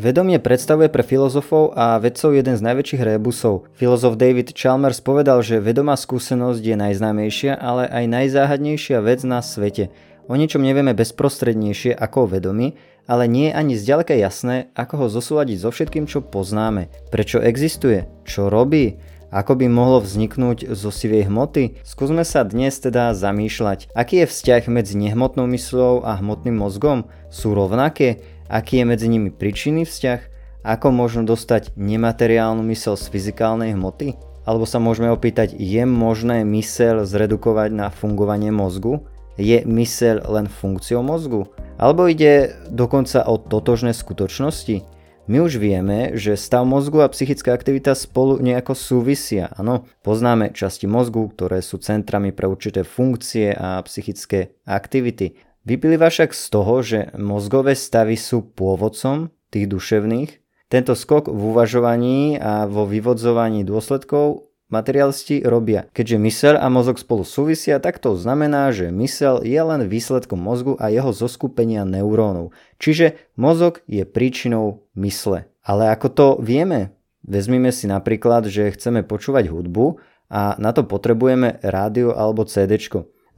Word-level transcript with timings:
Vedomie 0.00 0.40
predstavuje 0.40 0.88
pre 0.88 1.04
filozofov 1.04 1.76
a 1.76 2.00
vedcov 2.00 2.32
jeden 2.32 2.56
z 2.56 2.64
najväčších 2.64 3.04
rébusov. 3.04 3.68
Filozof 3.76 4.16
David 4.16 4.56
Chalmers 4.56 5.04
povedal, 5.04 5.44
že 5.44 5.60
vedomá 5.60 6.00
skúsenosť 6.00 6.64
je 6.64 6.76
najznámejšia, 6.80 7.60
ale 7.60 7.92
aj 7.92 8.04
najzáhadnejšia 8.08 9.04
vec 9.04 9.20
na 9.28 9.44
svete. 9.44 9.92
O 10.32 10.34
ničom 10.40 10.64
nevieme 10.64 10.96
bezprostrednejšie 10.96 11.92
ako 11.92 12.24
o 12.24 12.30
vedomí, 12.32 12.72
ale 13.04 13.28
nie 13.28 13.52
je 13.52 13.56
ani 13.58 13.74
zďaleka 13.76 14.16
jasné, 14.16 14.72
ako 14.72 15.04
ho 15.04 15.06
zosúľadiť 15.12 15.58
so 15.60 15.68
všetkým, 15.68 16.08
čo 16.08 16.24
poznáme. 16.24 16.88
Prečo 17.12 17.44
existuje? 17.44 18.08
Čo 18.24 18.48
robí? 18.48 18.96
Ako 19.32 19.56
by 19.56 19.64
mohlo 19.72 20.04
vzniknúť 20.04 20.76
zo 20.76 20.92
sivej 20.92 21.32
hmoty? 21.32 21.80
Skúsme 21.80 22.20
sa 22.20 22.44
dnes 22.44 22.76
teda 22.76 23.16
zamýšľať, 23.16 23.88
aký 23.96 24.22
je 24.22 24.26
vzťah 24.28 24.68
medzi 24.68 25.00
nehmotnou 25.00 25.48
myslou 25.48 26.04
a 26.04 26.20
hmotným 26.20 26.60
mozgom? 26.60 27.08
Sú 27.32 27.56
rovnaké? 27.56 28.20
aký 28.52 28.84
je 28.84 28.84
medzi 28.84 29.08
nimi 29.08 29.32
príčinný 29.32 29.88
vzťah, 29.88 30.20
ako 30.62 30.92
možno 30.92 31.24
dostať 31.24 31.72
nemateriálnu 31.74 32.60
mysel 32.68 33.00
z 33.00 33.08
fyzikálnej 33.08 33.72
hmoty? 33.72 34.20
Alebo 34.44 34.68
sa 34.68 34.76
môžeme 34.76 35.08
opýtať, 35.08 35.56
je 35.56 35.82
možné 35.88 36.44
mysel 36.44 37.08
zredukovať 37.08 37.72
na 37.72 37.88
fungovanie 37.88 38.52
mozgu? 38.52 39.00
Je 39.40 39.64
mysel 39.64 40.20
len 40.28 40.44
funkciou 40.44 41.00
mozgu? 41.00 41.48
Alebo 41.80 42.04
ide 42.04 42.52
dokonca 42.68 43.24
o 43.24 43.40
totožné 43.40 43.96
skutočnosti? 43.96 44.84
My 45.30 45.38
už 45.38 45.62
vieme, 45.62 46.18
že 46.18 46.34
stav 46.34 46.66
mozgu 46.66 46.98
a 46.98 47.06
psychická 47.06 47.54
aktivita 47.54 47.94
spolu 47.94 48.42
nejako 48.42 48.74
súvisia. 48.74 49.54
Áno, 49.54 49.86
poznáme 50.02 50.50
časti 50.50 50.90
mozgu, 50.90 51.30
ktoré 51.30 51.62
sú 51.62 51.78
centrami 51.78 52.34
pre 52.34 52.50
určité 52.50 52.82
funkcie 52.82 53.54
a 53.54 53.78
psychické 53.86 54.58
aktivity. 54.66 55.38
Vyplýva 55.62 56.10
však 56.10 56.34
z 56.34 56.44
toho, 56.50 56.74
že 56.82 56.98
mozgové 57.14 57.78
stavy 57.78 58.18
sú 58.18 58.42
pôvodcom 58.42 59.30
tých 59.54 59.70
duševných. 59.70 60.30
Tento 60.66 60.98
skok 60.98 61.30
v 61.30 61.40
uvažovaní 61.54 62.42
a 62.42 62.66
vo 62.66 62.82
vyvodzovaní 62.82 63.62
dôsledkov 63.62 64.51
materialisti 64.72 65.44
robia. 65.44 65.86
Keďže 65.92 66.16
mysel 66.24 66.54
a 66.56 66.66
mozog 66.72 66.96
spolu 66.96 67.22
súvisia, 67.22 67.76
tak 67.78 68.00
to 68.00 68.16
znamená, 68.16 68.72
že 68.72 68.88
mysel 68.88 69.44
je 69.44 69.60
len 69.60 69.84
výsledkom 69.86 70.40
mozgu 70.40 70.74
a 70.80 70.88
jeho 70.88 71.12
zoskupenia 71.12 71.84
neurónov. 71.84 72.56
Čiže 72.80 73.20
mozog 73.36 73.84
je 73.84 74.08
príčinou 74.08 74.88
mysle. 74.96 75.46
Ale 75.62 75.92
ako 75.92 76.08
to 76.10 76.26
vieme? 76.40 76.96
Vezmime 77.22 77.70
si 77.70 77.86
napríklad, 77.86 78.50
že 78.50 78.74
chceme 78.74 79.06
počúvať 79.06 79.46
hudbu 79.46 80.02
a 80.26 80.58
na 80.58 80.74
to 80.74 80.82
potrebujeme 80.82 81.62
rádio 81.62 82.16
alebo 82.16 82.42
CD. 82.42 82.80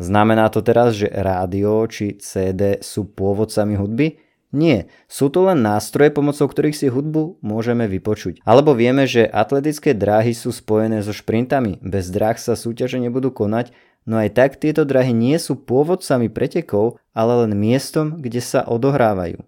Znamená 0.01 0.49
to 0.49 0.65
teraz, 0.65 0.97
že 0.97 1.13
rádio 1.13 1.85
či 1.87 2.17
CD 2.17 2.81
sú 2.81 3.05
pôvodcami 3.13 3.77
hudby? 3.77 4.24
Nie, 4.55 4.87
sú 5.11 5.35
to 5.35 5.51
len 5.51 5.67
nástroje, 5.67 6.15
pomocou 6.15 6.47
ktorých 6.47 6.79
si 6.79 6.87
hudbu 6.87 7.43
môžeme 7.43 7.91
vypočuť. 7.91 8.39
Alebo 8.47 8.71
vieme, 8.79 9.03
že 9.03 9.27
atletické 9.27 9.99
dráhy 9.99 10.31
sú 10.31 10.55
spojené 10.55 11.03
so 11.03 11.11
šprintami, 11.11 11.83
bez 11.83 12.15
dráh 12.15 12.39
sa 12.39 12.55
súťaže 12.55 13.03
nebudú 13.03 13.35
konať, 13.35 13.75
no 14.07 14.15
aj 14.15 14.31
tak 14.39 14.63
tieto 14.63 14.87
dráhy 14.87 15.11
nie 15.11 15.35
sú 15.43 15.59
pôvodcami 15.59 16.31
pretekov, 16.31 17.03
ale 17.11 17.45
len 17.45 17.59
miestom, 17.59 18.23
kde 18.23 18.39
sa 18.39 18.63
odohrávajú. 18.63 19.43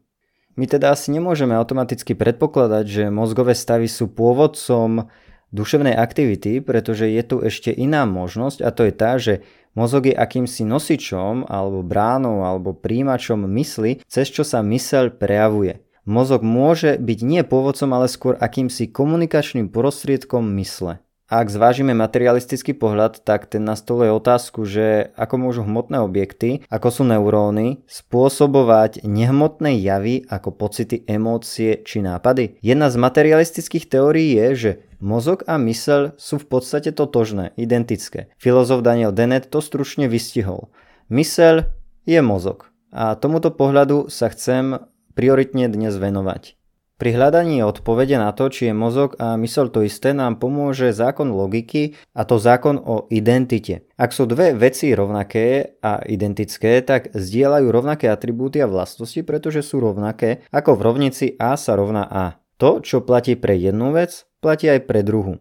My 0.58 0.66
teda 0.66 0.90
asi 0.90 1.14
nemôžeme 1.14 1.54
automaticky 1.54 2.18
predpokladať, 2.18 2.84
že 2.90 3.04
mozgové 3.06 3.54
stavy 3.54 3.86
sú 3.86 4.10
pôvodcom 4.10 5.06
duševnej 5.54 5.94
aktivity, 5.94 6.58
pretože 6.64 7.10
je 7.10 7.22
tu 7.22 7.36
ešte 7.42 7.70
iná 7.70 8.06
možnosť 8.08 8.58
a 8.64 8.70
to 8.74 8.82
je 8.86 8.92
tá, 8.94 9.12
že 9.18 9.34
Mozog 9.76 10.08
je 10.08 10.16
akýmsi 10.16 10.64
nosičom 10.64 11.52
alebo 11.52 11.84
bránou 11.84 12.48
alebo 12.48 12.72
príjimačom 12.72 13.44
mysli, 13.60 14.00
cez 14.08 14.32
čo 14.32 14.40
sa 14.40 14.64
mysel 14.64 15.12
prejavuje. 15.12 15.84
Mozog 16.08 16.40
môže 16.40 16.96
byť 16.96 17.18
nie 17.20 17.44
pôvodcom, 17.44 17.92
ale 17.92 18.08
skôr 18.08 18.40
akýmsi 18.40 18.88
komunikačným 18.88 19.68
prostriedkom 19.68 20.48
mysle. 20.56 21.04
Ak 21.26 21.50
zvážime 21.50 21.90
materialistický 21.90 22.70
pohľad, 22.78 23.26
tak 23.26 23.50
ten 23.50 23.66
nastoluje 23.66 24.14
otázku, 24.14 24.62
že 24.62 25.10
ako 25.18 25.34
môžu 25.42 25.66
hmotné 25.66 25.98
objekty, 25.98 26.62
ako 26.70 26.88
sú 26.88 27.02
neuróny, 27.02 27.82
spôsobovať 27.90 29.02
nehmotné 29.02 29.74
javy 29.82 30.22
ako 30.30 30.54
pocity, 30.54 31.02
emócie 31.10 31.82
či 31.82 31.98
nápady. 31.98 32.62
Jedna 32.62 32.94
z 32.94 33.02
materialistických 33.02 33.90
teórií 33.90 34.38
je, 34.38 34.48
že 34.54 34.70
mozog 35.00 35.44
a 35.46 35.56
mysel 35.60 36.16
sú 36.16 36.40
v 36.40 36.46
podstate 36.46 36.92
totožné, 36.92 37.52
identické. 37.56 38.32
Filozof 38.36 38.82
Daniel 38.82 39.12
Dennett 39.12 39.48
to 39.48 39.64
stručne 39.64 40.08
vystihol. 40.08 40.68
Mysel 41.08 41.70
je 42.06 42.18
mozog. 42.22 42.70
A 42.94 43.14
tomuto 43.18 43.52
pohľadu 43.52 44.08
sa 44.08 44.32
chcem 44.32 44.80
prioritne 45.16 45.68
dnes 45.68 45.96
venovať. 45.96 46.56
Pri 46.96 47.12
hľadaní 47.12 47.60
odpovede 47.60 48.16
na 48.16 48.32
to, 48.32 48.48
či 48.48 48.72
je 48.72 48.74
mozog 48.74 49.20
a 49.20 49.36
mysel 49.36 49.68
to 49.68 49.84
isté, 49.84 50.16
nám 50.16 50.40
pomôže 50.40 50.96
zákon 50.96 51.28
logiky 51.28 51.92
a 52.16 52.24
to 52.24 52.40
zákon 52.40 52.80
o 52.80 53.04
identite. 53.12 53.84
Ak 54.00 54.16
sú 54.16 54.24
dve 54.24 54.56
veci 54.56 54.96
rovnaké 54.96 55.76
a 55.84 56.00
identické, 56.08 56.80
tak 56.80 57.12
zdieľajú 57.12 57.68
rovnaké 57.68 58.08
atribúty 58.08 58.64
a 58.64 58.70
vlastnosti, 58.70 59.20
pretože 59.28 59.60
sú 59.60 59.84
rovnaké, 59.84 60.48
ako 60.48 60.72
v 60.72 60.84
rovnici 60.88 61.26
A 61.36 61.60
sa 61.60 61.76
rovná 61.76 62.08
A. 62.08 62.40
To, 62.56 62.80
čo 62.80 63.04
platí 63.04 63.36
pre 63.36 63.52
jednu 63.60 63.92
vec, 63.92 64.24
platí 64.40 64.68
aj 64.70 64.88
pre 64.88 65.00
druhú. 65.06 65.40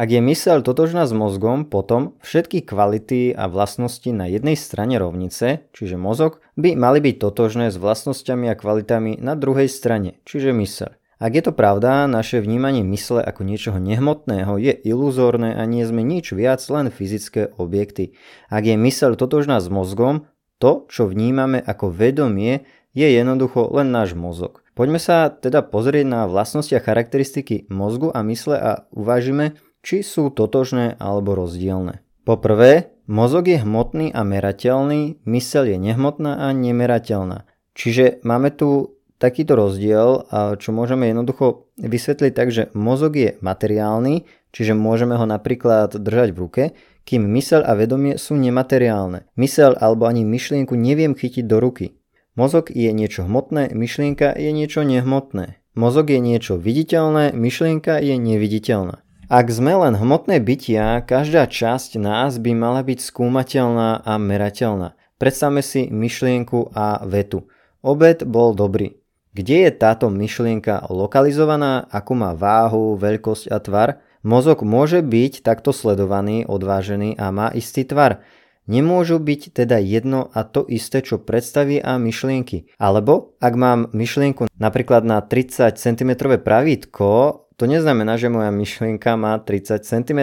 Ak 0.00 0.08
je 0.08 0.22
mysel 0.24 0.64
totožná 0.64 1.04
s 1.04 1.12
mozgom, 1.12 1.68
potom 1.68 2.16
všetky 2.24 2.64
kvality 2.64 3.36
a 3.36 3.52
vlastnosti 3.52 4.08
na 4.14 4.30
jednej 4.32 4.56
strane 4.56 4.96
rovnice, 4.96 5.68
čiže 5.76 6.00
mozog, 6.00 6.40
by 6.56 6.72
mali 6.72 7.04
byť 7.04 7.16
totožné 7.20 7.68
s 7.68 7.76
vlastnosťami 7.76 8.48
a 8.48 8.56
kvalitami 8.56 9.20
na 9.20 9.36
druhej 9.36 9.68
strane, 9.68 10.16
čiže 10.24 10.56
mysel. 10.56 10.96
Ak 11.20 11.36
je 11.36 11.44
to 11.44 11.52
pravda, 11.52 12.08
naše 12.08 12.40
vnímanie 12.40 12.80
mysle 12.80 13.20
ako 13.20 13.44
niečoho 13.44 13.76
nehmotného 13.76 14.56
je 14.56 14.72
iluzórne 14.72 15.52
a 15.52 15.68
nie 15.68 15.84
sme 15.84 16.00
nič 16.00 16.32
viac 16.32 16.64
len 16.72 16.88
fyzické 16.88 17.52
objekty. 17.60 18.16
Ak 18.48 18.64
je 18.64 18.80
mysel 18.80 19.20
totožná 19.20 19.60
s 19.60 19.68
mozgom, 19.68 20.32
to, 20.56 20.88
čo 20.88 21.04
vnímame 21.04 21.60
ako 21.60 21.92
vedomie, 21.92 22.64
je 22.96 23.04
jednoducho 23.04 23.68
len 23.68 23.92
náš 23.92 24.16
mozog. 24.16 24.64
Poďme 24.74 25.02
sa 25.02 25.28
teda 25.28 25.66
pozrieť 25.66 26.06
na 26.06 26.20
vlastnosti 26.30 26.72
a 26.72 26.80
charakteristiky 26.80 27.68
mozgu 27.68 28.08
a 28.14 28.22
mysle 28.24 28.56
a 28.56 28.72
uvážime, 28.94 29.58
či 29.80 30.04
sú 30.04 30.30
totožné 30.30 30.96
alebo 31.00 31.34
rozdielne. 31.36 32.04
Poprvé, 32.24 32.92
mozog 33.08 33.48
je 33.48 33.58
hmotný 33.58 34.12
a 34.14 34.22
merateľný, 34.22 35.24
myseľ 35.24 35.64
je 35.72 35.78
nehmotná 35.80 36.46
a 36.46 36.52
nemerateľná. 36.52 37.48
Čiže 37.74 38.22
máme 38.22 38.52
tu 38.54 39.00
takýto 39.20 39.52
rozdiel, 39.52 40.24
čo 40.56 40.68
môžeme 40.72 41.12
jednoducho 41.12 41.68
vysvetliť 41.76 42.32
tak, 42.32 42.48
že 42.48 42.72
mozog 42.72 43.16
je 43.20 43.36
materiálny, 43.44 44.24
čiže 44.48 44.72
môžeme 44.72 45.16
ho 45.16 45.28
napríklad 45.28 45.92
držať 45.92 46.28
v 46.32 46.40
ruke, 46.40 46.62
kým 47.04 47.28
myseľ 47.28 47.68
a 47.68 47.72
vedomie 47.76 48.16
sú 48.16 48.36
nemateriálne. 48.36 49.28
Myseľ 49.36 49.76
alebo 49.76 50.08
ani 50.08 50.24
myšlienku 50.24 50.72
neviem 50.72 51.12
chytiť 51.12 51.44
do 51.44 51.60
ruky. 51.60 51.99
Mozog 52.38 52.70
je 52.70 52.94
niečo 52.94 53.26
hmotné, 53.26 53.74
myšlienka 53.74 54.30
je 54.38 54.50
niečo 54.54 54.86
nehmotné. 54.86 55.58
Mozog 55.74 56.14
je 56.14 56.22
niečo 56.22 56.54
viditeľné, 56.58 57.34
myšlienka 57.34 57.98
je 57.98 58.14
neviditeľná. 58.14 59.02
Ak 59.30 59.46
sme 59.50 59.78
len 59.78 59.94
hmotné 59.94 60.42
bytia, 60.42 61.02
každá 61.06 61.46
časť 61.46 61.98
nás 62.02 62.38
by 62.42 62.50
mala 62.54 62.82
byť 62.82 62.98
skúmateľná 62.98 64.02
a 64.02 64.12
merateľná. 64.18 64.98
Predstavme 65.22 65.62
si 65.62 65.86
myšlienku 65.86 66.74
a 66.74 67.02
vetu. 67.06 67.46
Obed 67.82 68.26
bol 68.26 68.54
dobrý. 68.58 68.98
Kde 69.30 69.66
je 69.66 69.70
táto 69.70 70.10
myšlienka 70.10 70.90
lokalizovaná, 70.90 71.86
akú 71.86 72.18
má 72.18 72.34
váhu, 72.34 72.98
veľkosť 72.98 73.54
a 73.54 73.58
tvar? 73.62 73.88
Mozog 74.26 74.66
môže 74.66 74.98
byť 74.98 75.46
takto 75.46 75.70
sledovaný, 75.70 76.42
odvážený 76.50 77.14
a 77.14 77.30
má 77.30 77.54
istý 77.54 77.86
tvar. 77.86 78.26
Nemôžu 78.70 79.18
byť 79.18 79.50
teda 79.50 79.82
jedno 79.82 80.30
a 80.30 80.46
to 80.46 80.62
isté, 80.62 81.02
čo 81.02 81.18
predstaví 81.18 81.82
a 81.82 81.98
myšlienky. 81.98 82.70
Alebo 82.78 83.34
ak 83.42 83.54
mám 83.58 83.90
myšlienku 83.90 84.46
napríklad 84.62 85.02
na 85.02 85.18
30 85.18 85.74
cm 85.74 86.38
pravítko, 86.38 87.10
to 87.58 87.66
neznamená, 87.66 88.14
že 88.14 88.30
moja 88.30 88.54
myšlienka 88.54 89.18
má 89.18 89.34
30 89.42 89.82
cm. 89.82 90.20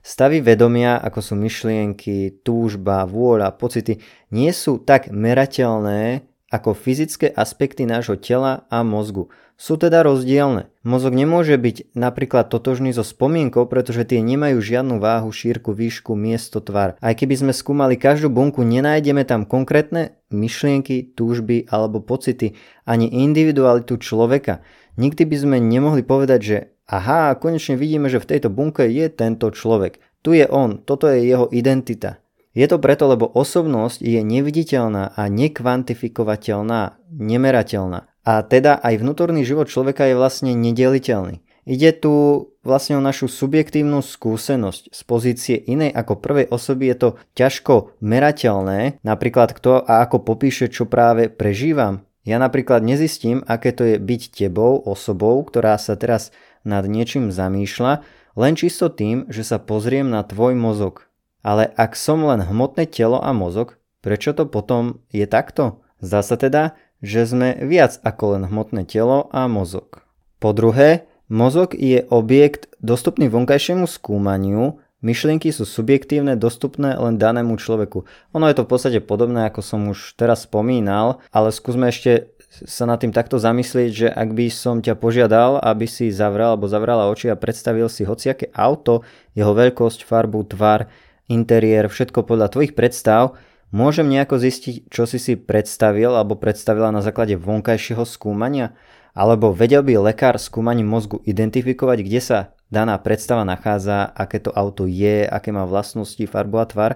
Stavy 0.00 0.40
vedomia, 0.40 0.96
ako 0.96 1.20
sú 1.20 1.34
myšlienky, 1.36 2.40
túžba, 2.40 3.04
vôľa, 3.04 3.52
pocity, 3.52 4.00
nie 4.32 4.48
sú 4.56 4.80
tak 4.80 5.12
merateľné 5.12 6.24
ako 6.48 6.72
fyzické 6.72 7.36
aspekty 7.36 7.84
nášho 7.84 8.16
tela 8.16 8.64
a 8.72 8.80
mozgu. 8.80 9.28
Sú 9.54 9.78
teda 9.78 10.02
rozdielne. 10.02 10.66
Mozog 10.82 11.14
nemôže 11.14 11.54
byť 11.54 11.94
napríklad 11.94 12.50
totožný 12.50 12.90
so 12.90 13.06
spomienkou, 13.06 13.70
pretože 13.70 14.02
tie 14.02 14.18
nemajú 14.18 14.58
žiadnu 14.58 14.98
váhu, 14.98 15.30
šírku, 15.30 15.70
výšku, 15.70 16.18
miesto, 16.18 16.58
tvar. 16.58 16.98
Aj 16.98 17.14
keby 17.14 17.38
sme 17.38 17.52
skúmali 17.54 17.94
každú 17.94 18.34
bunku, 18.34 18.66
nenájdeme 18.66 19.22
tam 19.22 19.46
konkrétne 19.46 20.18
myšlienky, 20.34 21.14
túžby 21.14 21.70
alebo 21.70 22.02
pocity, 22.02 22.58
ani 22.82 23.06
individualitu 23.06 23.94
človeka. 24.02 24.58
Nikdy 24.98 25.22
by 25.22 25.36
sme 25.38 25.56
nemohli 25.62 26.02
povedať, 26.02 26.40
že 26.42 26.56
aha, 26.90 27.38
konečne 27.38 27.78
vidíme, 27.78 28.10
že 28.10 28.18
v 28.18 28.34
tejto 28.34 28.50
bunke 28.50 28.90
je 28.90 29.06
tento 29.06 29.54
človek. 29.54 30.02
Tu 30.26 30.42
je 30.42 30.50
on, 30.50 30.82
toto 30.82 31.06
je 31.06 31.30
jeho 31.30 31.46
identita. 31.54 32.18
Je 32.54 32.66
to 32.70 32.78
preto, 32.78 33.10
lebo 33.10 33.26
osobnosť 33.26 34.02
je 34.02 34.22
neviditeľná 34.22 35.14
a 35.18 35.22
nekvantifikovateľná, 35.26 37.02
nemerateľná. 37.10 38.13
A 38.24 38.40
teda 38.40 38.80
aj 38.80 39.04
vnútorný 39.04 39.44
život 39.44 39.68
človeka 39.68 40.08
je 40.08 40.16
vlastne 40.16 40.56
nedeliteľný. 40.56 41.44
Ide 41.64 41.96
tu 41.96 42.12
vlastne 42.60 43.00
o 43.00 43.04
našu 43.04 43.24
subjektívnu 43.28 44.04
skúsenosť 44.04 44.92
z 44.92 45.00
pozície 45.04 45.56
inej 45.56 45.96
ako 45.96 46.20
prvej 46.20 46.46
osoby 46.52 46.92
je 46.92 46.96
to 46.96 47.08
ťažko 47.36 47.96
merateľné, 48.04 49.00
napríklad 49.00 49.56
kto 49.56 49.80
a 49.80 50.04
ako 50.04 50.24
popíše, 50.24 50.68
čo 50.68 50.84
práve 50.84 51.32
prežívam. 51.32 52.04
Ja 52.24 52.40
napríklad 52.40 52.80
nezistím, 52.80 53.44
aké 53.44 53.72
to 53.72 53.84
je 53.84 53.96
byť 54.00 54.22
tebou, 54.32 54.80
osobou, 54.80 55.40
ktorá 55.44 55.76
sa 55.76 55.96
teraz 55.96 56.32
nad 56.64 56.84
niečím 56.88 57.28
zamýšľa, 57.28 58.00
len 58.36 58.52
čisto 58.56 58.88
tým, 58.88 59.28
že 59.28 59.44
sa 59.44 59.60
pozriem 59.60 60.08
na 60.08 60.24
tvoj 60.24 60.56
mozog. 60.56 61.08
Ale 61.44 61.68
ak 61.76 61.92
som 61.92 62.24
len 62.24 62.40
hmotné 62.40 62.88
telo 62.88 63.20
a 63.20 63.36
mozog, 63.36 63.76
prečo 64.00 64.32
to 64.32 64.48
potom 64.48 65.04
je 65.12 65.28
takto? 65.28 65.84
Zdá 66.00 66.20
sa 66.24 66.36
teda, 66.36 66.76
že 67.04 67.28
sme 67.28 67.60
viac 67.60 68.00
ako 68.00 68.40
len 68.40 68.48
hmotné 68.48 68.88
telo 68.88 69.28
a 69.28 69.44
mozog. 69.44 70.00
Po 70.40 70.56
druhé, 70.56 71.04
mozog 71.28 71.76
je 71.76 72.08
objekt 72.08 72.72
dostupný 72.80 73.28
vonkajšiemu 73.28 73.84
skúmaniu, 73.84 74.80
myšlienky 75.04 75.52
sú 75.52 75.68
subjektívne, 75.68 76.40
dostupné 76.40 76.96
len 76.96 77.20
danému 77.20 77.60
človeku. 77.60 78.08
Ono 78.32 78.48
je 78.48 78.56
to 78.56 78.64
v 78.64 78.70
podstate 78.72 79.00
podobné, 79.04 79.44
ako 79.44 79.60
som 79.60 79.92
už 79.92 80.16
teraz 80.16 80.48
spomínal, 80.48 81.20
ale 81.28 81.52
skúsme 81.52 81.92
ešte 81.92 82.32
sa 82.64 82.88
nad 82.88 83.02
tým 83.02 83.10
takto 83.12 83.36
zamyslieť, 83.36 83.90
že 83.92 84.08
ak 84.08 84.30
by 84.32 84.46
som 84.48 84.80
ťa 84.80 84.96
požiadal, 84.96 85.60
aby 85.60 85.84
si 85.84 86.14
zavrel 86.14 86.56
alebo 86.56 86.70
zavrala 86.70 87.10
oči 87.10 87.28
a 87.28 87.36
predstavil 87.36 87.90
si 87.90 88.06
hociaké 88.06 88.48
auto, 88.54 89.04
jeho 89.36 89.52
veľkosť, 89.52 90.06
farbu, 90.06 90.54
tvar, 90.54 90.86
interiér, 91.26 91.90
všetko 91.90 92.24
podľa 92.24 92.54
tvojich 92.54 92.72
predstav, 92.78 93.34
môžem 93.74 94.06
nejako 94.06 94.38
zistiť, 94.38 94.86
čo 94.86 95.10
si 95.10 95.18
si 95.18 95.34
predstavil 95.34 96.14
alebo 96.14 96.38
predstavila 96.38 96.94
na 96.94 97.02
základe 97.02 97.34
vonkajšieho 97.34 98.06
skúmania? 98.06 98.78
Alebo 99.14 99.50
vedel 99.50 99.82
by 99.82 100.10
lekár 100.10 100.38
skúmaním 100.38 100.86
mozgu 100.86 101.18
identifikovať, 101.26 101.98
kde 102.06 102.20
sa 102.22 102.38
daná 102.70 102.94
predstava 103.02 103.42
nachádza, 103.42 104.10
aké 104.14 104.38
to 104.38 104.54
auto 104.54 104.86
je, 104.86 105.26
aké 105.26 105.50
má 105.50 105.66
vlastnosti, 105.66 106.22
farbu 106.22 106.56
a 106.62 106.66
tvar? 106.66 106.92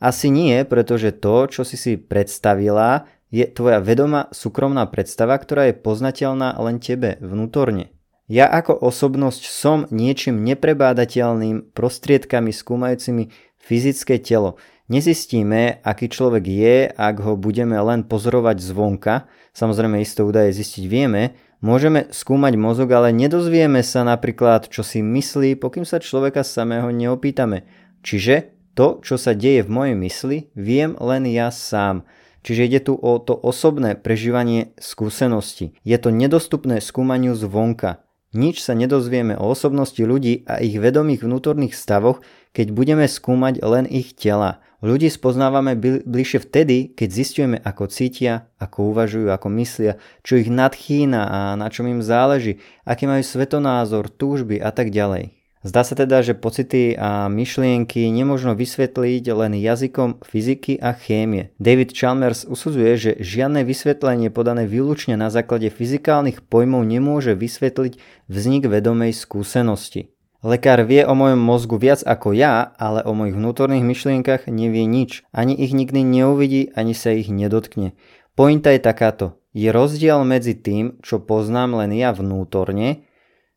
Asi 0.00 0.28
nie, 0.28 0.64
pretože 0.64 1.16
to, 1.16 1.48
čo 1.48 1.64
si 1.64 1.76
si 1.76 1.96
predstavila, 1.96 3.08
je 3.28 3.44
tvoja 3.44 3.80
vedomá 3.84 4.32
súkromná 4.32 4.88
predstava, 4.88 5.36
ktorá 5.36 5.68
je 5.68 5.76
poznateľná 5.76 6.56
len 6.56 6.80
tebe 6.80 7.20
vnútorne. 7.20 7.92
Ja 8.28 8.48
ako 8.48 8.76
osobnosť 8.76 9.48
som 9.48 9.88
niečím 9.88 10.44
neprebádateľným 10.44 11.72
prostriedkami 11.72 12.52
skúmajúcimi 12.52 13.32
fyzické 13.56 14.20
telo. 14.20 14.60
Nezistíme, 14.88 15.84
aký 15.84 16.08
človek 16.08 16.44
je, 16.48 16.76
ak 16.88 17.20
ho 17.20 17.36
budeme 17.36 17.76
len 17.76 18.08
pozorovať 18.08 18.56
zvonka. 18.56 19.28
Samozrejme 19.52 20.00
isté 20.00 20.24
údaje 20.24 20.56
zistiť 20.56 20.84
vieme. 20.88 21.36
Môžeme 21.60 22.08
skúmať 22.08 22.56
mozog, 22.56 22.88
ale 22.96 23.12
nedozvieme 23.12 23.84
sa 23.84 24.00
napríklad, 24.00 24.72
čo 24.72 24.80
si 24.80 25.04
myslí, 25.04 25.60
pokým 25.60 25.84
sa 25.84 26.00
človeka 26.00 26.40
samého 26.40 26.88
neopýtame. 26.88 27.68
Čiže 28.00 28.56
to, 28.72 29.04
čo 29.04 29.20
sa 29.20 29.36
deje 29.36 29.66
v 29.66 29.74
mojej 29.74 29.96
mysli, 29.98 30.36
viem 30.56 30.96
len 31.02 31.28
ja 31.28 31.52
sám. 31.52 32.08
Čiže 32.40 32.64
ide 32.64 32.80
tu 32.80 32.96
o 32.96 33.20
to 33.20 33.36
osobné 33.36 33.92
prežívanie 33.92 34.72
skúsenosti. 34.80 35.76
Je 35.84 36.00
to 36.00 36.08
nedostupné 36.08 36.80
skúmaniu 36.80 37.36
zvonka. 37.36 38.00
Nič 38.32 38.64
sa 38.64 38.72
nedozvieme 38.72 39.36
o 39.36 39.52
osobnosti 39.52 40.00
ľudí 40.00 40.48
a 40.48 40.64
ich 40.64 40.80
vedomých 40.80 41.24
vnútorných 41.24 41.76
stavoch, 41.76 42.24
keď 42.56 42.72
budeme 42.72 43.04
skúmať 43.04 43.60
len 43.60 43.84
ich 43.84 44.16
tela. 44.16 44.64
Ľudí 44.78 45.10
spoznávame 45.10 45.74
bližšie 46.06 46.38
vtedy, 46.46 46.94
keď 46.94 47.08
zistujeme, 47.10 47.58
ako 47.58 47.90
cítia, 47.90 48.46
ako 48.62 48.94
uvažujú, 48.94 49.26
ako 49.26 49.50
myslia, 49.58 49.98
čo 50.22 50.38
ich 50.38 50.46
nadchýna 50.46 51.22
a 51.26 51.38
na 51.58 51.66
čom 51.66 51.90
im 51.90 51.98
záleží, 51.98 52.62
aký 52.86 53.10
majú 53.10 53.26
svetonázor, 53.26 54.06
túžby 54.06 54.62
a 54.62 54.70
tak 54.70 54.94
ďalej. 54.94 55.34
Zdá 55.66 55.82
sa 55.82 55.98
teda, 55.98 56.22
že 56.22 56.38
pocity 56.38 56.94
a 56.94 57.26
myšlienky 57.26 58.06
nemôžno 58.14 58.54
vysvetliť 58.54 59.24
len 59.34 59.58
jazykom 59.58 60.22
fyziky 60.22 60.78
a 60.78 60.94
chémie. 60.94 61.50
David 61.58 61.90
Chalmers 61.90 62.46
usudzuje, 62.46 62.92
že 62.94 63.12
žiadne 63.18 63.66
vysvetlenie 63.66 64.30
podané 64.30 64.70
výlučne 64.70 65.18
na 65.18 65.34
základe 65.34 65.66
fyzikálnych 65.74 66.46
pojmov 66.46 66.86
nemôže 66.86 67.34
vysvetliť 67.34 67.98
vznik 68.30 68.70
vedomej 68.70 69.10
skúsenosti. 69.10 70.14
Lekár 70.38 70.86
vie 70.86 71.02
o 71.02 71.14
mojom 71.18 71.40
mozgu 71.40 71.76
viac 71.82 72.06
ako 72.06 72.30
ja, 72.30 72.70
ale 72.78 73.02
o 73.02 73.12
mojich 73.14 73.34
vnútorných 73.34 73.82
myšlienkach 73.82 74.46
nevie 74.46 74.86
nič. 74.86 75.26
Ani 75.34 75.58
ich 75.58 75.74
nikdy 75.74 76.06
neuvidí, 76.06 76.70
ani 76.78 76.94
sa 76.94 77.10
ich 77.10 77.26
nedotkne. 77.26 77.98
Pointa 78.38 78.70
je 78.70 78.78
takáto. 78.78 79.42
Je 79.50 79.74
rozdiel 79.74 80.22
medzi 80.22 80.54
tým, 80.54 81.02
čo 81.02 81.18
poznám 81.18 81.82
len 81.82 81.90
ja 81.98 82.14
vnútorne 82.14 83.08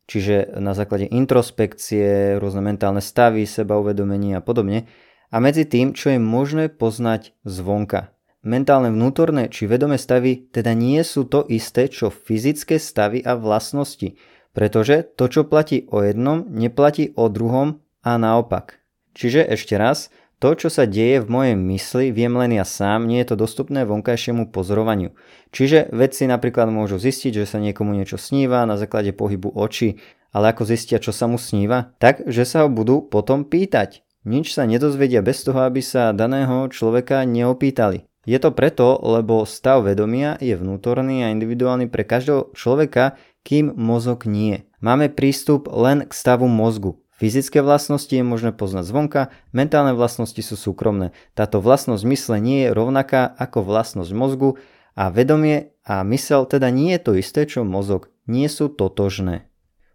čiže 0.06 0.58
na 0.60 0.76
základe 0.76 1.08
introspekcie, 1.08 2.36
rôzne 2.36 2.60
mentálne 2.60 3.00
stavy, 3.00 3.46
seba 3.46 3.78
uvedomenie 3.78 4.36
a 4.36 4.44
podobne, 4.44 4.84
a 5.32 5.40
medzi 5.40 5.64
tým, 5.64 5.96
čo 5.96 6.12
je 6.12 6.20
možné 6.20 6.68
poznať 6.68 7.32
zvonka. 7.48 8.12
Mentálne 8.44 8.92
vnútorné 8.92 9.48
či 9.48 9.70
vedomé 9.70 9.96
stavy 9.96 10.50
teda 10.50 10.74
nie 10.76 11.00
sú 11.06 11.24
to 11.24 11.46
isté, 11.46 11.88
čo 11.88 12.10
fyzické 12.12 12.76
stavy 12.76 13.22
a 13.22 13.38
vlastnosti, 13.38 14.18
pretože 14.52 15.04
to, 15.16 15.28
čo 15.28 15.48
platí 15.48 15.88
o 15.88 16.04
jednom, 16.04 16.44
neplatí 16.48 17.12
o 17.16 17.28
druhom 17.28 17.80
a 18.04 18.16
naopak. 18.20 18.80
Čiže 19.12 19.44
ešte 19.44 19.76
raz, 19.76 20.08
to, 20.42 20.58
čo 20.58 20.74
sa 20.74 20.90
deje 20.90 21.22
v 21.22 21.30
mojej 21.30 21.54
mysli, 21.54 22.10
viem 22.10 22.34
len 22.34 22.58
ja 22.58 22.66
sám, 22.66 23.06
nie 23.06 23.22
je 23.22 23.30
to 23.30 23.46
dostupné 23.46 23.86
vonkajšiemu 23.86 24.50
pozorovaniu. 24.50 25.14
Čiže 25.54 25.94
vedci 25.94 26.26
napríklad 26.26 26.66
môžu 26.66 26.98
zistiť, 26.98 27.44
že 27.44 27.46
sa 27.46 27.62
niekomu 27.62 27.94
niečo 27.94 28.18
sníva 28.18 28.66
na 28.66 28.74
základe 28.74 29.14
pohybu 29.14 29.54
očí, 29.54 30.02
ale 30.34 30.50
ako 30.50 30.66
zistia, 30.66 30.98
čo 30.98 31.14
sa 31.14 31.30
mu 31.30 31.38
sníva? 31.38 31.94
Tak, 32.02 32.26
že 32.26 32.42
sa 32.42 32.66
ho 32.66 32.68
budú 32.72 33.06
potom 33.06 33.46
pýtať. 33.46 34.02
Nič 34.26 34.56
sa 34.56 34.66
nedozvedia 34.66 35.22
bez 35.22 35.46
toho, 35.46 35.62
aby 35.62 35.78
sa 35.78 36.10
daného 36.10 36.66
človeka 36.72 37.22
neopýtali. 37.22 38.02
Je 38.22 38.38
to 38.38 38.54
preto, 38.54 39.02
lebo 39.02 39.42
stav 39.42 39.82
vedomia 39.82 40.38
je 40.38 40.54
vnútorný 40.54 41.26
a 41.26 41.34
individuálny 41.34 41.90
pre 41.90 42.06
každého 42.06 42.54
človeka, 42.54 43.18
kým 43.42 43.74
mozog 43.74 44.26
nie. 44.26 44.66
Máme 44.82 45.10
prístup 45.10 45.70
len 45.70 46.06
k 46.06 46.12
stavu 46.14 46.50
mozgu. 46.50 46.98
Fyzické 47.22 47.62
vlastnosti 47.62 48.10
je 48.10 48.26
možné 48.26 48.50
poznať 48.50 48.82
zvonka, 48.82 49.22
mentálne 49.54 49.94
vlastnosti 49.94 50.42
sú 50.42 50.58
súkromné. 50.58 51.14
Táto 51.38 51.62
vlastnosť 51.62 52.02
mysle 52.02 52.36
nie 52.42 52.66
je 52.66 52.74
rovnaká 52.74 53.30
ako 53.38 53.62
vlastnosť 53.62 54.10
mozgu 54.10 54.58
a 54.98 55.06
vedomie 55.06 55.70
a 55.86 56.02
mysel 56.02 56.50
teda 56.50 56.74
nie 56.74 56.98
je 56.98 57.00
to 57.06 57.12
isté, 57.14 57.46
čo 57.46 57.62
mozog. 57.62 58.10
Nie 58.26 58.50
sú 58.50 58.66
totožné. 58.66 59.46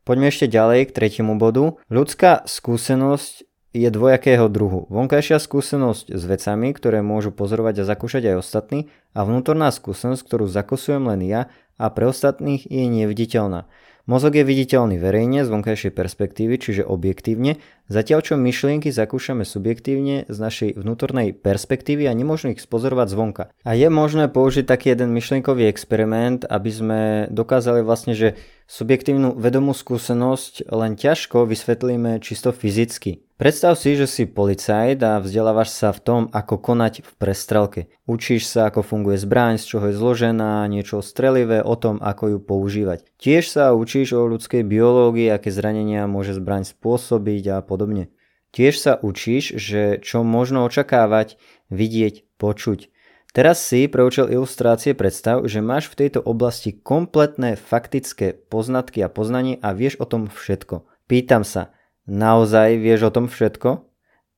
Poďme 0.07 0.31
ešte 0.31 0.47
ďalej 0.47 0.87
k 0.87 0.95
tretiemu 0.95 1.35
bodu. 1.35 1.75
Ľudská 1.92 2.47
skúsenosť 2.47 3.44
je 3.76 3.90
dvojakého 3.92 4.47
druhu. 4.47 4.88
Vonkajšia 4.88 5.40
skúsenosť 5.40 6.16
s 6.16 6.24
vecami, 6.24 6.71
ktoré 6.71 7.04
môžu 7.04 7.36
pozorovať 7.36 7.83
a 7.83 7.88
zakúšať 7.88 8.24
aj 8.33 8.36
ostatní 8.40 8.80
a 9.12 9.28
vnútorná 9.28 9.71
skúsenosť, 9.71 10.24
ktorú 10.24 10.45
zakusujem 10.47 11.04
len 11.07 11.21
ja 11.28 11.42
a 11.78 11.92
pre 11.94 12.09
ostatných 12.09 12.66
je 12.66 12.86
neviditeľná. 12.90 13.69
Mozog 14.07 14.40
je 14.40 14.47
viditeľný 14.47 14.95
verejne 15.04 15.44
z 15.44 15.52
vonkajšej 15.52 15.92
perspektívy, 15.92 16.56
čiže 16.56 16.88
objektívne, 16.88 17.59
zatiaľ 17.92 18.24
čo 18.24 18.40
myšlienky 18.40 18.88
zakúšame 18.88 19.44
subjektívne 19.44 20.24
z 20.31 20.38
našej 20.40 20.80
vnútornej 20.80 21.36
perspektívy 21.36 22.07
a 22.07 22.16
nemôžeme 22.16 22.56
ich 22.56 22.64
spozorovať 22.64 23.07
zvonka. 23.12 23.44
A 23.68 23.76
je 23.76 23.92
možné 23.92 24.31
použiť 24.31 24.64
taký 24.64 24.95
jeden 24.95 25.12
myšlienkový 25.12 25.68
experiment, 25.68 26.47
aby 26.47 26.71
sme 26.71 27.00
dokázali 27.36 27.83
vlastne, 27.83 28.16
že 28.16 28.40
subjektívnu 28.71 29.36
vedomú 29.36 29.76
skúsenosť 29.76 30.71
len 30.71 30.95
ťažko 30.95 31.44
vysvetlíme 31.44 32.24
čisto 32.24 32.56
fyzicky. 32.56 33.27
Predstav 33.37 33.77
si, 33.77 33.94
že 33.94 34.09
si 34.09 34.25
policajt 34.25 34.97
a 35.06 35.21
vzdelávaš 35.21 35.69
sa 35.69 35.94
v 35.94 36.01
tom, 36.01 36.21
ako 36.33 36.57
konať 36.57 37.06
v 37.06 37.11
prestrelke. 37.21 37.81
Učíš 38.09 38.49
sa, 38.49 38.73
ako 38.73 38.81
funguje 38.81 39.21
zbraň, 39.21 39.61
z 39.61 39.77
čoho 39.77 39.94
je 39.94 39.94
zložená, 39.94 40.65
niečo 40.65 41.06
strelivé, 41.06 41.61
o 41.61 41.77
tom, 41.77 42.01
ako 42.01 42.33
ju 42.33 42.39
používať. 42.41 43.06
Tiež 43.21 43.45
sa 43.45 43.77
učíš 43.77 44.17
o 44.17 44.25
ľudskej 44.25 44.65
biológii, 44.65 45.29
aké 45.29 45.53
zranenia 45.53 46.09
môže 46.09 46.33
zbraň 46.33 46.65
spôsobiť 46.65 47.44
a 47.53 47.57
podobne. 47.61 48.09
Tiež 48.57 48.81
sa 48.81 48.97
učíš, 48.97 49.53
že 49.53 50.01
čo 50.01 50.25
možno 50.25 50.65
očakávať, 50.65 51.37
vidieť, 51.69 52.41
počuť. 52.41 52.89
Teraz 53.37 53.61
si 53.61 53.85
pre 53.85 54.01
účel 54.01 54.33
ilustrácie 54.33 54.97
predstav, 54.97 55.45
že 55.45 55.61
máš 55.61 55.94
v 55.94 56.09
tejto 56.09 56.25
oblasti 56.25 56.73
kompletné 56.73 57.53
faktické 57.53 58.33
poznatky 58.33 59.06
a 59.06 59.13
poznanie 59.13 59.61
a 59.61 59.77
vieš 59.77 60.01
o 60.01 60.09
tom 60.09 60.25
všetko. 60.25 60.89
Pýtam 61.06 61.45
sa, 61.45 61.77
Naozaj 62.07 62.80
vieš 62.80 63.11
o 63.11 63.14
tom 63.14 63.28
všetko? 63.28 63.83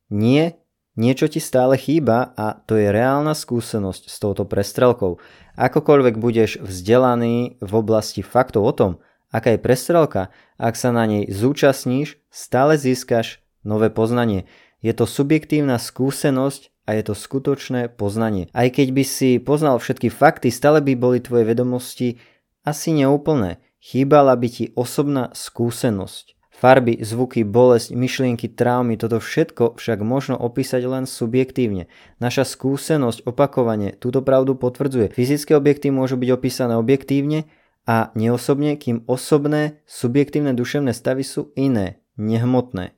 Nie, 0.10 0.58
niečo 0.98 1.30
ti 1.30 1.38
stále 1.38 1.78
chýba 1.78 2.34
a 2.34 2.58
to 2.66 2.74
je 2.74 2.90
reálna 2.90 3.38
skúsenosť 3.38 4.10
s 4.10 4.16
touto 4.18 4.50
prestrelkou. 4.50 5.22
Akokoľvek 5.54 6.18
budeš 6.18 6.58
vzdelaný 6.66 7.62
v 7.62 7.72
oblasti 7.78 8.26
faktov 8.26 8.66
o 8.66 8.74
tom, 8.74 8.92
aká 9.30 9.54
je 9.54 9.62
prestrelka, 9.62 10.34
ak 10.58 10.74
sa 10.74 10.90
na 10.90 11.06
nej 11.06 11.30
zúčastníš, 11.30 12.18
stále 12.34 12.74
získaš 12.74 13.46
nové 13.62 13.94
poznanie. 13.94 14.50
Je 14.82 14.90
to 14.98 15.06
subjektívna 15.06 15.78
skúsenosť 15.78 16.74
a 16.90 16.98
je 16.98 17.04
to 17.06 17.14
skutočné 17.14 17.94
poznanie. 17.94 18.50
Aj 18.50 18.66
keď 18.74 18.88
by 18.98 19.04
si 19.06 19.38
poznal 19.38 19.78
všetky 19.78 20.10
fakty, 20.10 20.50
stále 20.50 20.82
by 20.82 20.98
boli 20.98 21.22
tvoje 21.22 21.46
vedomosti 21.46 22.18
Asi 22.66 22.98
neúplné. 22.98 23.62
Chýbala 23.80 24.34
by 24.36 24.48
ti 24.50 24.66
osobná 24.74 25.32
skúsenosť. 25.32 26.39
Farby, 26.60 27.00
zvuky, 27.00 27.48
bolesť, 27.48 27.96
myšlienky, 27.96 28.52
traumy, 28.52 29.00
toto 29.00 29.24
všetko 29.24 29.80
však 29.80 30.04
možno 30.04 30.36
opísať 30.36 30.84
len 30.92 31.08
subjektívne. 31.08 31.88
Naša 32.20 32.44
skúsenosť 32.44 33.24
opakovane 33.24 33.96
túto 33.96 34.20
pravdu 34.20 34.60
potvrdzuje. 34.60 35.16
Fyzické 35.16 35.56
objekty 35.56 35.88
môžu 35.88 36.20
byť 36.20 36.30
opísané 36.36 36.76
objektívne 36.76 37.48
a 37.88 38.12
neosobne, 38.12 38.76
kým 38.76 39.08
osobné, 39.08 39.80
subjektívne 39.88 40.52
duševné 40.52 40.92
stavy 40.92 41.24
sú 41.24 41.56
iné, 41.56 42.04
nehmotné. 42.20 42.92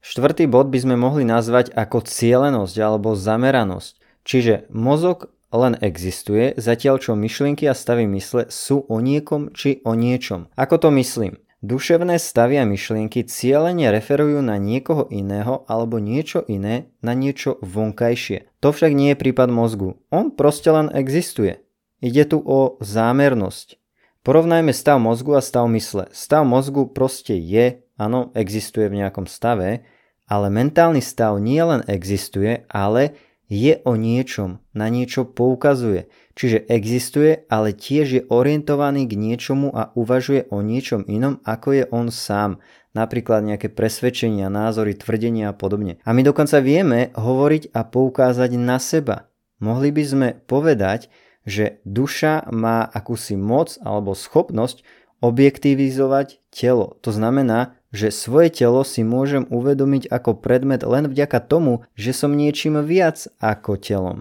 Štvrtý 0.00 0.48
bod 0.48 0.72
by 0.72 0.80
sme 0.80 0.96
mohli 0.96 1.28
nazvať 1.28 1.76
ako 1.76 2.00
cielenosť 2.08 2.80
alebo 2.80 3.12
zameranosť. 3.12 4.24
Čiže 4.24 4.72
mozog 4.72 5.28
len 5.52 5.76
existuje, 5.84 6.56
zatiaľ 6.56 6.96
čo 6.96 7.12
myšlienky 7.12 7.68
a 7.68 7.76
stavy 7.76 8.08
mysle 8.08 8.48
sú 8.48 8.88
o 8.88 9.04
niekom 9.04 9.52
či 9.52 9.84
o 9.84 9.92
niečom. 9.92 10.48
Ako 10.56 10.80
to 10.80 10.88
myslím? 10.96 11.36
Duševné 11.60 12.16
stavy 12.16 12.56
a 12.56 12.64
myšlienky 12.64 13.28
cieľene 13.28 13.92
referujú 13.92 14.40
na 14.40 14.56
niekoho 14.56 15.04
iného 15.12 15.68
alebo 15.68 16.00
niečo 16.00 16.40
iné 16.48 16.88
na 17.04 17.12
niečo 17.12 17.60
vonkajšie. 17.60 18.48
To 18.64 18.72
však 18.72 18.96
nie 18.96 19.12
je 19.12 19.20
prípad 19.20 19.52
mozgu. 19.52 20.00
On 20.08 20.32
proste 20.32 20.72
len 20.72 20.88
existuje. 20.88 21.60
Ide 22.00 22.32
tu 22.32 22.40
o 22.40 22.80
zámernosť. 22.80 23.76
Porovnajme 24.24 24.72
stav 24.72 25.04
mozgu 25.04 25.36
a 25.36 25.44
stav 25.44 25.68
mysle. 25.68 26.08
Stav 26.16 26.48
mozgu 26.48 26.88
proste 26.88 27.36
je, 27.36 27.84
áno, 28.00 28.32
existuje 28.32 28.88
v 28.88 29.04
nejakom 29.04 29.28
stave, 29.28 29.84
ale 30.24 30.46
mentálny 30.48 31.04
stav 31.04 31.36
nie 31.44 31.60
len 31.60 31.84
existuje, 31.84 32.64
ale 32.72 33.20
je 33.50 33.82
o 33.82 33.98
niečom, 33.98 34.62
na 34.72 34.86
niečo 34.86 35.26
poukazuje. 35.26 36.06
Čiže 36.38 36.70
existuje, 36.70 37.44
ale 37.50 37.74
tiež 37.74 38.06
je 38.08 38.22
orientovaný 38.30 39.10
k 39.10 39.18
niečomu 39.18 39.74
a 39.74 39.90
uvažuje 39.98 40.46
o 40.54 40.62
niečom 40.62 41.02
inom, 41.10 41.42
ako 41.42 41.82
je 41.82 41.84
on 41.90 42.14
sám. 42.14 42.62
Napríklad 42.94 43.42
nejaké 43.42 43.68
presvedčenia, 43.68 44.46
názory, 44.46 44.94
tvrdenia 44.94 45.50
a 45.50 45.54
podobne. 45.54 45.98
A 46.06 46.14
my 46.14 46.22
dokonca 46.22 46.62
vieme 46.62 47.10
hovoriť 47.18 47.74
a 47.74 47.82
poukázať 47.82 48.50
na 48.54 48.78
seba. 48.78 49.26
Mohli 49.58 49.90
by 49.92 50.02
sme 50.06 50.28
povedať, 50.46 51.10
že 51.42 51.82
duša 51.82 52.48
má 52.54 52.86
akúsi 52.86 53.34
moc 53.34 53.76
alebo 53.82 54.14
schopnosť 54.14 54.86
objektivizovať 55.20 56.40
telo. 56.48 56.96
To 57.04 57.10
znamená, 57.12 57.79
že 57.90 58.14
svoje 58.14 58.54
telo 58.54 58.86
si 58.86 59.02
môžem 59.02 59.46
uvedomiť 59.50 60.06
ako 60.10 60.38
predmet 60.38 60.86
len 60.86 61.10
vďaka 61.10 61.42
tomu, 61.42 61.86
že 61.98 62.14
som 62.14 62.34
niečím 62.34 62.78
viac 62.86 63.26
ako 63.42 63.78
telom. 63.78 64.18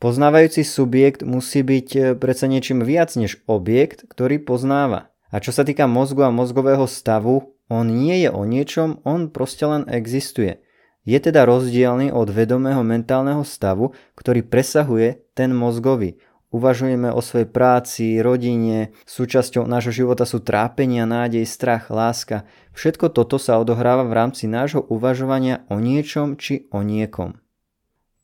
Poznávajúci 0.00 0.64
subjekt 0.64 1.20
musí 1.20 1.60
byť 1.60 1.88
e, 1.92 2.00
predsa 2.16 2.48
niečím 2.48 2.80
viac 2.80 3.12
než 3.20 3.36
objekt, 3.44 4.08
ktorý 4.08 4.40
poznáva. 4.40 5.12
A 5.28 5.44
čo 5.44 5.52
sa 5.52 5.60
týka 5.60 5.84
mozgu 5.84 6.24
a 6.24 6.32
mozgového 6.32 6.88
stavu, 6.88 7.52
on 7.68 7.86
nie 7.86 8.24
je 8.24 8.32
o 8.32 8.48
niečom, 8.48 9.04
on 9.04 9.28
proste 9.28 9.68
len 9.68 9.84
existuje. 9.92 10.64
Je 11.04 11.16
teda 11.20 11.44
rozdielny 11.44 12.12
od 12.12 12.32
vedomého 12.32 12.80
mentálneho 12.80 13.44
stavu, 13.44 13.92
ktorý 14.16 14.40
presahuje 14.44 15.20
ten 15.36 15.52
mozgový. 15.52 16.16
Uvažujeme 16.50 17.14
o 17.14 17.22
svojej 17.22 17.46
práci, 17.46 18.18
rodine, 18.18 18.90
súčasťou 19.06 19.70
nášho 19.70 19.94
života 20.02 20.26
sú 20.26 20.42
trápenia, 20.42 21.06
nádej, 21.06 21.46
strach, 21.46 21.94
láska. 21.94 22.42
Všetko 22.74 23.14
toto 23.14 23.38
sa 23.38 23.62
odohráva 23.62 24.02
v 24.02 24.18
rámci 24.18 24.50
nášho 24.50 24.82
uvažovania 24.90 25.62
o 25.70 25.78
niečom 25.78 26.34
či 26.34 26.66
o 26.74 26.82
niekom. 26.82 27.38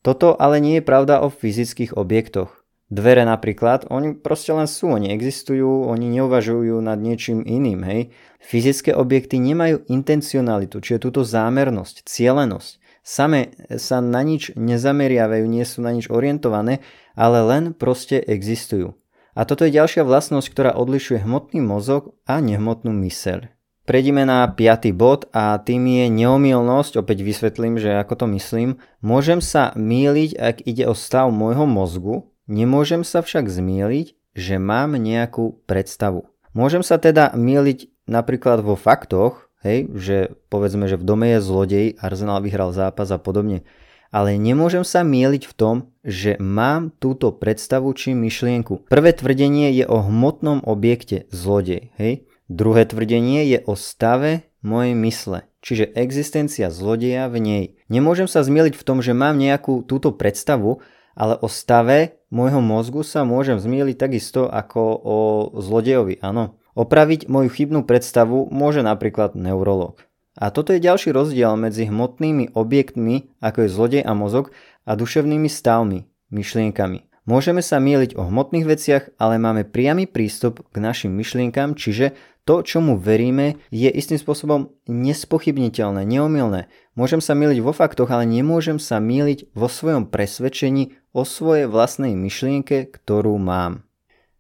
Toto 0.03 0.35
ale 0.35 0.59
nie 0.59 0.83
je 0.83 0.87
pravda 0.87 1.23
o 1.23 1.31
fyzických 1.31 1.95
objektoch. 1.95 2.67
Dvere 2.87 3.27
napríklad, 3.27 3.91
oni 3.91 4.15
proste 4.15 4.55
len 4.55 4.71
sú, 4.71 4.91
oni 4.95 5.11
existujú, 5.11 5.91
oni 5.91 6.07
neuvažujú 6.19 6.79
nad 6.79 6.99
niečím 7.03 7.43
iným, 7.43 7.83
hej. 7.83 8.15
Fyzické 8.39 8.95
objekty 8.95 9.43
nemajú 9.43 9.83
intencionalitu, 9.91 10.79
čiže 10.79 11.11
túto 11.11 11.27
zámernosť, 11.27 12.07
cielenosť. 12.07 12.79
Same 13.07 13.55
sa 13.79 14.03
na 14.03 14.27
nič 14.27 14.51
nezameriavajú, 14.59 15.47
nie 15.47 15.63
sú 15.63 15.79
na 15.79 15.95
nič 15.95 16.11
orientované, 16.11 16.83
ale 17.15 17.39
len 17.47 17.65
proste 17.71 18.19
existujú. 18.19 18.99
A 19.39 19.47
toto 19.47 19.63
je 19.63 19.79
ďalšia 19.79 20.03
vlastnosť, 20.03 20.51
ktorá 20.51 20.75
odlišuje 20.75 21.23
hmotný 21.23 21.63
mozog 21.63 22.19
a 22.27 22.43
nehmotnú 22.43 22.91
myseľ. 22.91 23.47
Prejdime 23.87 24.27
na 24.27 24.51
piatý 24.51 24.91
bod 24.91 25.31
a 25.31 25.55
tým 25.63 25.87
je 25.87 26.11
neomilnosť, 26.11 26.99
opäť 26.99 27.23
vysvetlím, 27.23 27.79
že 27.79 27.95
ako 27.95 28.15
to 28.19 28.27
myslím. 28.35 28.83
Môžem 28.99 29.39
sa 29.39 29.71
míliť, 29.79 30.35
ak 30.35 30.57
ide 30.67 30.91
o 30.91 30.95
stav 30.99 31.31
môjho 31.31 31.63
mozgu, 31.63 32.27
nemôžem 32.51 33.07
sa 33.07 33.23
však 33.23 33.47
zmieliť, 33.47 34.19
že 34.35 34.59
mám 34.59 34.99
nejakú 34.99 35.63
predstavu. 35.71 36.27
Môžem 36.51 36.83
sa 36.83 36.99
teda 36.99 37.31
míliť 37.39 38.11
napríklad 38.11 38.67
vo 38.67 38.75
faktoch, 38.75 39.46
Hej, 39.67 39.91
že 39.99 40.17
povedzme, 40.47 40.87
že 40.87 40.95
v 40.95 41.03
dome 41.03 41.27
je 41.35 41.43
zlodej, 41.43 41.87
Arsenal 41.99 42.39
vyhral 42.39 42.71
zápas 42.71 43.11
a 43.11 43.19
podobne. 43.19 43.67
Ale 44.15 44.39
nemôžem 44.39 44.87
sa 44.87 45.03
mieliť 45.03 45.51
v 45.51 45.55
tom, 45.59 45.77
že 46.07 46.39
mám 46.39 46.95
túto 47.03 47.35
predstavu 47.35 47.91
či 47.99 48.15
myšlienku. 48.15 48.87
Prvé 48.87 49.11
tvrdenie 49.11 49.75
je 49.75 49.83
o 49.83 50.07
hmotnom 50.07 50.63
objekte 50.63 51.27
zlodej. 51.35 51.91
Hej? 51.99 52.31
Druhé 52.47 52.87
tvrdenie 52.87 53.43
je 53.51 53.59
o 53.67 53.75
stave 53.75 54.47
mojej 54.63 54.95
mysle, 54.95 55.51
čiže 55.67 55.91
existencia 55.99 56.71
zlodeja 56.71 57.27
v 57.27 57.43
nej. 57.43 57.65
Nemôžem 57.91 58.31
sa 58.31 58.47
zmieliť 58.47 58.79
v 58.79 58.87
tom, 58.87 59.03
že 59.03 59.19
mám 59.19 59.35
nejakú 59.35 59.83
túto 59.83 60.15
predstavu, 60.15 60.79
ale 61.19 61.35
o 61.43 61.51
stave 61.51 62.23
môjho 62.31 62.63
mozgu 62.63 63.03
sa 63.03 63.27
môžem 63.27 63.59
zmieliť 63.59 63.97
takisto 63.99 64.47
ako 64.47 64.81
o 64.95 65.19
zlodejovi, 65.59 66.23
áno. 66.23 66.55
Opraviť 66.77 67.33
moju 67.33 67.49
chybnú 67.49 67.89
predstavu 67.89 68.53
môže 68.53 68.85
napríklad 68.85 69.33
neurolog. 69.33 69.97
A 70.37 70.53
toto 70.53 70.77
je 70.77 70.85
ďalší 70.85 71.17
rozdiel 71.17 71.57
medzi 71.57 71.89
hmotnými 71.89 72.53
objektmi, 72.53 73.33
ako 73.41 73.65
je 73.65 73.73
zlodej 73.73 74.03
a 74.05 74.13
mozog, 74.13 74.53
a 74.85 74.93
duševnými 74.93 75.49
stavmi, 75.49 76.05
myšlienkami. 76.29 77.09
Môžeme 77.25 77.65
sa 77.65 77.81
mieliť 77.81 78.15
o 78.21 78.29
hmotných 78.29 78.69
veciach, 78.69 79.05
ale 79.17 79.41
máme 79.41 79.65
priamy 79.65 80.05
prístup 80.07 80.63
k 80.71 80.77
našim 80.79 81.11
myšlienkam, 81.17 81.75
čiže 81.75 82.15
to, 82.47 82.63
čomu 82.63 82.95
veríme, 82.95 83.59
je 83.75 83.91
istým 83.91 84.21
spôsobom 84.21 84.71
nespochybniteľné, 84.87 86.07
neomilné. 86.07 86.71
Môžem 86.95 87.19
sa 87.19 87.35
mieliť 87.35 87.59
vo 87.59 87.75
faktoch, 87.75 88.13
ale 88.15 88.29
nemôžem 88.29 88.79
sa 88.79 89.03
mieliť 89.03 89.51
vo 89.57 89.67
svojom 89.67 90.07
presvedčení 90.07 90.95
o 91.11 91.27
svojej 91.27 91.67
vlastnej 91.67 92.15
myšlienke, 92.15 92.87
ktorú 92.95 93.35
mám. 93.43 93.86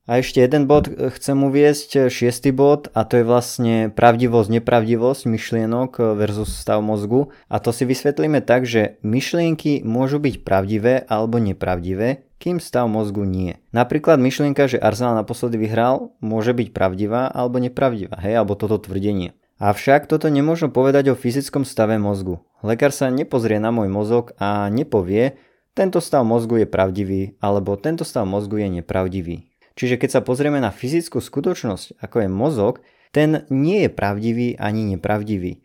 A 0.06 0.22
ešte 0.22 0.38
jeden 0.38 0.70
bod 0.70 0.86
chcem 0.86 1.34
uviesť, 1.34 2.06
šiestý 2.06 2.54
bod, 2.54 2.86
a 2.94 3.02
to 3.02 3.18
je 3.18 3.24
vlastne 3.26 3.74
pravdivosť, 3.90 4.62
nepravdivosť 4.62 5.22
myšlienok 5.26 6.14
versus 6.14 6.54
stav 6.54 6.78
mozgu. 6.78 7.34
A 7.50 7.58
to 7.58 7.74
si 7.74 7.82
vysvetlíme 7.82 8.38
tak, 8.38 8.70
že 8.70 9.02
myšlienky 9.02 9.82
môžu 9.82 10.22
byť 10.22 10.46
pravdivé 10.46 11.02
alebo 11.10 11.42
nepravdivé, 11.42 12.22
kým 12.38 12.62
stav 12.62 12.86
mozgu 12.86 13.26
nie. 13.26 13.58
Napríklad 13.74 14.22
myšlienka, 14.22 14.70
že 14.70 14.78
Arsenal 14.78 15.18
naposledy 15.18 15.58
vyhral, 15.58 16.14
môže 16.22 16.54
byť 16.54 16.70
pravdivá 16.70 17.26
alebo 17.26 17.58
nepravdivá, 17.58 18.22
hej, 18.22 18.38
alebo 18.38 18.54
toto 18.54 18.78
tvrdenie. 18.78 19.34
Avšak 19.58 20.06
toto 20.06 20.30
nemôžem 20.30 20.70
povedať 20.70 21.10
o 21.10 21.18
fyzickom 21.18 21.66
stave 21.66 21.98
mozgu. 21.98 22.38
Lekár 22.62 22.94
sa 22.94 23.10
nepozrie 23.10 23.58
na 23.58 23.74
môj 23.74 23.90
mozog 23.90 24.38
a 24.38 24.70
nepovie, 24.70 25.34
tento 25.74 25.98
stav 25.98 26.22
mozgu 26.22 26.62
je 26.62 26.68
pravdivý, 26.70 27.34
alebo 27.42 27.74
tento 27.74 28.06
stav 28.06 28.22
mozgu 28.24 28.62
je 28.62 28.80
nepravdivý. 28.80 29.36
Čiže 29.76 30.00
keď 30.00 30.10
sa 30.18 30.20
pozrieme 30.24 30.58
na 30.58 30.72
fyzickú 30.72 31.20
skutočnosť, 31.20 32.00
ako 32.00 32.24
je 32.24 32.28
mozog, 32.32 32.74
ten 33.12 33.44
nie 33.52 33.84
je 33.86 33.90
pravdivý 33.92 34.56
ani 34.56 34.96
nepravdivý. 34.96 35.60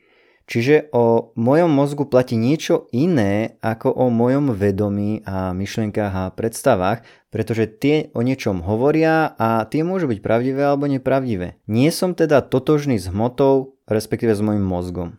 Čiže 0.51 0.91
o 0.91 1.31
mojom 1.39 1.71
mozgu 1.71 2.03
platí 2.11 2.35
niečo 2.35 2.91
iné 2.91 3.55
ako 3.63 3.87
o 3.87 4.11
mojom 4.11 4.51
vedomí 4.51 5.23
a 5.23 5.55
myšlienkách 5.55 6.11
a 6.11 6.33
predstavách, 6.35 7.07
pretože 7.31 7.71
tie 7.71 8.11
o 8.11 8.19
niečom 8.19 8.59
hovoria 8.59 9.31
a 9.39 9.63
tie 9.63 9.87
môžu 9.87 10.11
byť 10.11 10.19
pravdivé 10.19 10.67
alebo 10.67 10.91
nepravdivé. 10.91 11.55
Nie 11.71 11.87
som 11.95 12.11
teda 12.11 12.43
totožný 12.43 12.99
s 12.99 13.07
hmotou, 13.07 13.79
respektíve 13.87 14.35
s 14.35 14.43
mojim 14.43 14.65
mozgom. 14.67 15.15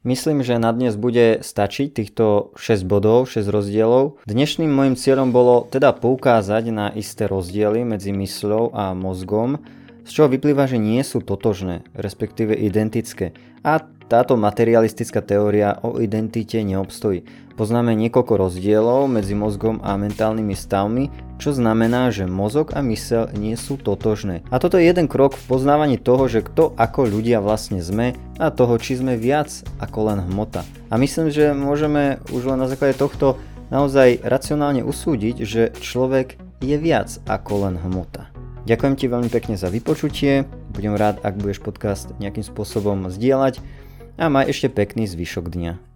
Myslím, 0.00 0.40
že 0.40 0.56
na 0.56 0.72
dnes 0.72 0.96
bude 0.96 1.44
stačiť 1.44 1.92
týchto 1.92 2.56
6 2.56 2.88
bodov, 2.88 3.28
6 3.28 3.44
rozdielov. 3.52 4.16
Dnešným 4.24 4.72
môjim 4.72 4.96
cieľom 4.96 5.28
bolo 5.28 5.68
teda 5.68 5.92
poukázať 5.92 6.72
na 6.72 6.88
isté 6.96 7.28
rozdiely 7.28 7.84
medzi 7.84 8.08
mysľou 8.08 8.72
a 8.72 8.96
mozgom, 8.96 9.60
z 10.08 10.10
čoho 10.16 10.32
vyplýva, 10.32 10.64
že 10.64 10.80
nie 10.80 11.04
sú 11.04 11.20
totožné, 11.20 11.84
respektíve 11.92 12.56
identické. 12.56 13.36
A 13.60 13.84
táto 14.10 14.34
materialistická 14.34 15.22
teória 15.22 15.78
o 15.86 16.02
identite 16.02 16.58
neobstojí. 16.66 17.22
Poznáme 17.54 17.94
niekoľko 17.94 18.42
rozdielov 18.42 19.06
medzi 19.06 19.38
mozgom 19.38 19.78
a 19.86 19.94
mentálnymi 19.94 20.58
stavmi, 20.58 21.04
čo 21.38 21.54
znamená, 21.54 22.10
že 22.10 22.26
mozog 22.26 22.74
a 22.74 22.82
mysel 22.82 23.30
nie 23.38 23.54
sú 23.54 23.78
totožné. 23.78 24.42
A 24.50 24.58
toto 24.58 24.82
je 24.82 24.90
jeden 24.90 25.06
krok 25.06 25.38
v 25.38 25.46
poznávaní 25.46 25.94
toho, 25.94 26.26
že 26.26 26.42
kto 26.42 26.74
ako 26.74 27.06
ľudia 27.06 27.38
vlastne 27.38 27.78
sme 27.78 28.18
a 28.42 28.50
toho, 28.50 28.74
či 28.82 28.98
sme 28.98 29.14
viac 29.14 29.62
ako 29.78 30.10
len 30.10 30.18
hmota. 30.26 30.66
A 30.90 30.98
myslím, 30.98 31.30
že 31.30 31.54
môžeme 31.54 32.18
už 32.34 32.50
len 32.50 32.58
na 32.58 32.66
základe 32.66 32.98
tohto 32.98 33.38
naozaj 33.70 34.26
racionálne 34.26 34.82
usúdiť, 34.82 35.46
že 35.46 35.70
človek 35.78 36.34
je 36.58 36.76
viac 36.82 37.22
ako 37.30 37.70
len 37.70 37.78
hmota. 37.78 38.26
Ďakujem 38.68 38.94
ti 38.98 39.06
veľmi 39.08 39.30
pekne 39.32 39.56
za 39.56 39.72
vypočutie, 39.72 40.44
budem 40.76 40.92
rád, 40.92 41.22
ak 41.24 41.40
budeš 41.40 41.64
podcast 41.64 42.12
nejakým 42.20 42.44
spôsobom 42.44 43.08
zdieľať 43.08 43.79
a 44.20 44.28
maj 44.28 44.52
ešte 44.52 44.68
pekný 44.68 45.08
zvyšok 45.08 45.48
dňa. 45.48 45.89